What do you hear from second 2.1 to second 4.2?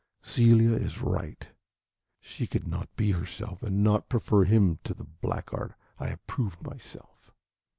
she could not be herself and not